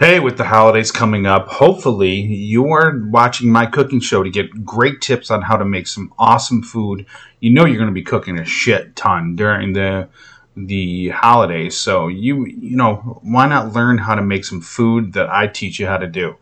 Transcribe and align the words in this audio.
Hey, 0.00 0.20
with 0.20 0.36
the 0.36 0.44
holidays 0.44 0.92
coming 0.92 1.26
up, 1.26 1.48
hopefully 1.48 2.12
you 2.12 2.70
are 2.70 3.02
watching 3.06 3.50
my 3.50 3.66
cooking 3.66 3.98
show 3.98 4.22
to 4.22 4.30
get 4.30 4.64
great 4.64 5.00
tips 5.00 5.28
on 5.28 5.42
how 5.42 5.56
to 5.56 5.64
make 5.64 5.88
some 5.88 6.14
awesome 6.16 6.62
food. 6.62 7.04
You 7.40 7.50
know 7.50 7.64
you're 7.64 7.78
going 7.78 7.90
to 7.90 7.92
be 7.92 8.04
cooking 8.04 8.38
a 8.38 8.44
shit 8.44 8.94
ton 8.94 9.34
during 9.34 9.72
the 9.72 10.08
the 10.56 11.08
holidays, 11.08 11.76
so 11.76 12.06
you 12.06 12.46
you 12.46 12.76
know 12.76 13.18
why 13.24 13.48
not 13.48 13.72
learn 13.72 13.98
how 13.98 14.14
to 14.14 14.22
make 14.22 14.44
some 14.44 14.60
food 14.60 15.14
that 15.14 15.28
I 15.30 15.48
teach 15.48 15.80
you 15.80 15.88
how 15.88 15.96
to 15.96 16.06
do. 16.06 16.36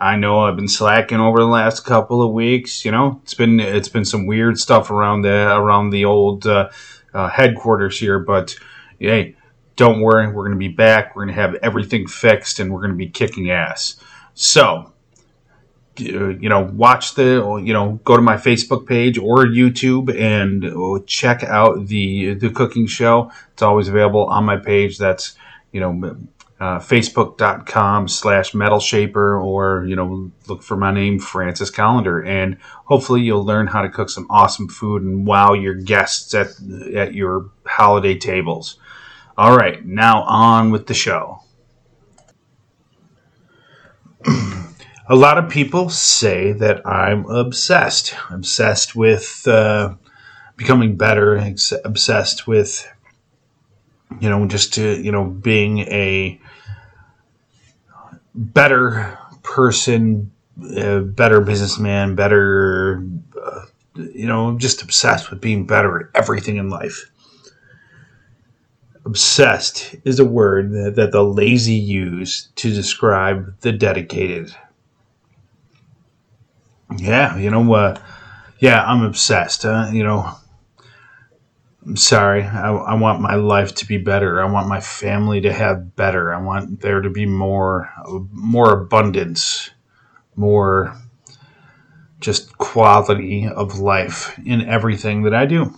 I 0.00 0.16
know 0.16 0.40
I've 0.40 0.56
been 0.56 0.66
slacking 0.66 1.20
over 1.20 1.38
the 1.38 1.44
last 1.44 1.84
couple 1.84 2.22
of 2.22 2.32
weeks. 2.32 2.82
You 2.82 2.92
know 2.92 3.20
it's 3.24 3.34
been 3.34 3.60
it's 3.60 3.90
been 3.90 4.06
some 4.06 4.24
weird 4.24 4.56
stuff 4.56 4.90
around 4.90 5.20
the 5.20 5.54
around 5.54 5.90
the 5.90 6.06
old 6.06 6.46
uh, 6.46 6.70
uh, 7.12 7.28
headquarters 7.28 7.98
here, 7.98 8.18
but 8.18 8.56
hey 8.98 9.36
don't 9.76 10.00
worry, 10.00 10.26
we're 10.26 10.44
going 10.44 10.52
to 10.52 10.58
be 10.58 10.68
back. 10.68 11.14
We're 11.14 11.24
going 11.24 11.34
to 11.34 11.40
have 11.40 11.54
everything 11.56 12.06
fixed 12.06 12.60
and 12.60 12.72
we're 12.72 12.80
going 12.80 12.92
to 12.92 12.96
be 12.96 13.08
kicking 13.08 13.50
ass. 13.50 13.96
So, 14.34 14.92
you 15.96 16.48
know, 16.48 16.62
watch 16.62 17.14
the, 17.14 17.60
you 17.62 17.72
know, 17.72 18.00
go 18.04 18.16
to 18.16 18.22
my 18.22 18.36
Facebook 18.36 18.86
page 18.86 19.18
or 19.18 19.44
YouTube 19.44 20.14
and 20.18 21.06
check 21.06 21.42
out 21.42 21.86
the 21.86 22.34
the 22.34 22.50
cooking 22.50 22.86
show. 22.86 23.30
It's 23.52 23.62
always 23.62 23.88
available 23.88 24.24
on 24.26 24.44
my 24.44 24.56
page. 24.56 24.98
That's, 24.98 25.34
you 25.70 25.80
know, 25.80 26.16
uh, 26.62 26.78
facebook.com 26.78 28.06
slash 28.06 28.54
metal 28.54 28.78
shaper 28.78 29.36
or, 29.36 29.84
you 29.84 29.96
know, 29.96 30.30
look 30.46 30.62
for 30.62 30.76
my 30.76 30.92
name, 30.92 31.18
Francis 31.18 31.72
Collender. 31.72 32.24
And 32.24 32.56
hopefully 32.84 33.20
you'll 33.20 33.44
learn 33.44 33.66
how 33.66 33.82
to 33.82 33.88
cook 33.88 34.08
some 34.08 34.28
awesome 34.30 34.68
food 34.68 35.02
and 35.02 35.26
wow 35.26 35.54
your 35.54 35.74
guests 35.74 36.32
at, 36.34 36.50
at 36.94 37.14
your 37.14 37.50
holiday 37.66 38.16
tables. 38.16 38.78
All 39.36 39.56
right, 39.56 39.82
now 39.82 40.24
on 40.24 40.70
with 40.70 40.86
the 40.86 40.94
show. 40.94 41.40
a 44.26 45.16
lot 45.16 45.38
of 45.38 45.48
people 45.48 45.88
say 45.88 46.52
that 46.52 46.86
I'm 46.86 47.24
obsessed. 47.24 48.14
Obsessed 48.30 48.94
with 48.94 49.48
uh, 49.48 49.94
becoming 50.56 50.96
better, 50.96 51.36
obsessed 51.82 52.46
with, 52.46 52.86
you 54.20 54.28
know, 54.28 54.46
just 54.46 54.74
to, 54.74 55.00
you 55.00 55.10
know, 55.10 55.24
being 55.24 55.78
a 55.78 56.38
better 58.34 59.18
person, 59.42 60.30
a 60.76 61.00
better 61.00 61.40
businessman, 61.40 62.16
better, 62.16 63.02
uh, 63.42 63.62
you 63.96 64.26
know, 64.26 64.58
just 64.58 64.82
obsessed 64.82 65.30
with 65.30 65.40
being 65.40 65.66
better 65.66 66.00
at 66.00 66.06
everything 66.14 66.56
in 66.56 66.68
life 66.68 67.11
obsessed 69.04 69.94
is 70.04 70.18
a 70.18 70.24
word 70.24 70.72
that, 70.72 70.94
that 70.96 71.12
the 71.12 71.24
lazy 71.24 71.74
use 71.74 72.48
to 72.56 72.72
describe 72.72 73.60
the 73.60 73.72
dedicated. 73.72 74.54
Yeah, 76.96 77.36
you 77.36 77.50
know, 77.50 77.72
uh, 77.72 78.00
yeah, 78.58 78.84
I'm 78.84 79.02
obsessed. 79.02 79.64
Uh, 79.64 79.88
you 79.92 80.04
know, 80.04 80.30
I'm 81.84 81.96
sorry. 81.96 82.44
I, 82.44 82.70
I 82.70 82.94
want 82.94 83.20
my 83.20 83.34
life 83.34 83.74
to 83.76 83.86
be 83.86 83.98
better. 83.98 84.40
I 84.40 84.50
want 84.50 84.68
my 84.68 84.80
family 84.80 85.40
to 85.40 85.52
have 85.52 85.96
better. 85.96 86.32
I 86.32 86.40
want 86.40 86.80
there 86.80 87.00
to 87.00 87.10
be 87.10 87.26
more, 87.26 87.90
more 88.30 88.72
abundance, 88.72 89.70
more 90.36 90.96
just 92.20 92.56
quality 92.58 93.48
of 93.48 93.80
life 93.80 94.38
in 94.46 94.62
everything 94.62 95.24
that 95.24 95.34
I 95.34 95.46
do 95.46 95.74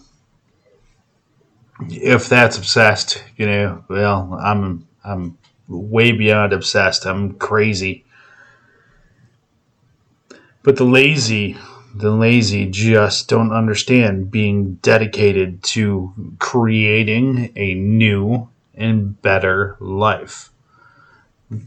if 1.80 2.28
that's 2.28 2.58
obsessed, 2.58 3.22
you 3.36 3.46
know, 3.46 3.84
well, 3.88 4.38
I'm 4.40 4.86
I'm 5.04 5.38
way 5.68 6.12
beyond 6.12 6.52
obsessed. 6.52 7.06
I'm 7.06 7.34
crazy. 7.34 8.04
But 10.62 10.76
the 10.76 10.84
lazy, 10.84 11.56
the 11.94 12.10
lazy 12.10 12.70
just 12.70 13.28
don't 13.28 13.52
understand 13.52 14.30
being 14.30 14.74
dedicated 14.76 15.62
to 15.64 16.12
creating 16.38 17.52
a 17.56 17.74
new 17.74 18.48
and 18.74 19.20
better 19.20 19.76
life. 19.78 20.50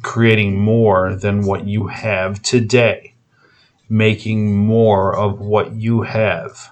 Creating 0.02 0.60
more 0.60 1.16
than 1.16 1.46
what 1.46 1.66
you 1.68 1.88
have 1.88 2.42
today. 2.42 3.14
Making 3.88 4.58
more 4.58 5.16
of 5.16 5.40
what 5.40 5.74
you 5.74 6.02
have 6.02 6.72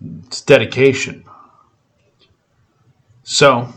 it's 0.00 0.40
dedication. 0.40 1.24
So, 3.22 3.72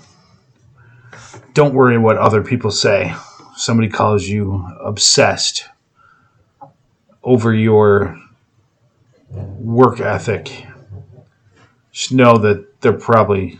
don't 1.53 1.73
worry 1.73 1.97
what 1.97 2.17
other 2.17 2.43
people 2.43 2.71
say. 2.71 3.15
Somebody 3.55 3.89
calls 3.89 4.27
you 4.27 4.67
obsessed 4.79 5.67
over 7.23 7.53
your 7.53 8.17
work 9.31 9.99
ethic. 9.99 10.65
Just 11.91 12.11
know 12.11 12.37
that 12.37 12.81
they're 12.81 12.93
probably 12.93 13.59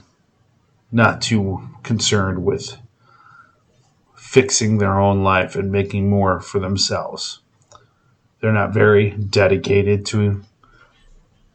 not 0.92 1.22
too 1.22 1.68
concerned 1.84 2.44
with 2.44 2.78
fixing 4.16 4.78
their 4.78 5.00
own 5.00 5.24
life 5.24 5.56
and 5.56 5.72
making 5.72 6.10
more 6.10 6.40
for 6.40 6.60
themselves. 6.60 7.40
They're 8.40 8.54
not 8.54 8.74
very 8.74 9.12
dedicated 9.12 10.06
to 10.08 10.44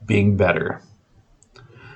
being 0.04 0.36
better. 0.36 0.82